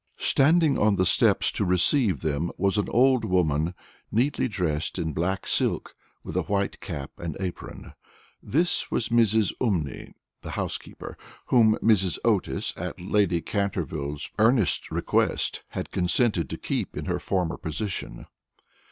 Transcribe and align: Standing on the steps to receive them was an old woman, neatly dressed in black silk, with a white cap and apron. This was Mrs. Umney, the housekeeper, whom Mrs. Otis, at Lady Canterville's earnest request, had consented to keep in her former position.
Standing 0.17 0.79
on 0.79 0.95
the 0.95 1.05
steps 1.05 1.51
to 1.51 1.63
receive 1.63 2.21
them 2.21 2.51
was 2.57 2.79
an 2.79 2.89
old 2.89 3.23
woman, 3.23 3.75
neatly 4.11 4.47
dressed 4.47 4.97
in 4.97 5.13
black 5.13 5.45
silk, 5.45 5.93
with 6.23 6.35
a 6.35 6.41
white 6.41 6.79
cap 6.79 7.11
and 7.19 7.37
apron. 7.39 7.93
This 8.41 8.89
was 8.89 9.09
Mrs. 9.09 9.53
Umney, 9.61 10.13
the 10.41 10.53
housekeeper, 10.57 11.19
whom 11.49 11.75
Mrs. 11.83 12.17
Otis, 12.25 12.73
at 12.75 12.99
Lady 12.99 13.41
Canterville's 13.41 14.31
earnest 14.39 14.89
request, 14.89 15.61
had 15.67 15.91
consented 15.91 16.49
to 16.49 16.57
keep 16.57 16.97
in 16.97 17.05
her 17.05 17.19
former 17.19 17.55
position. 17.57 18.25